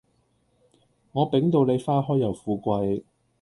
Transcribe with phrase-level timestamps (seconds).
[1.11, 3.03] 我抦到你花開又富貴